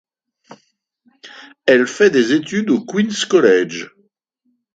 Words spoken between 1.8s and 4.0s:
fait des études au Queens College.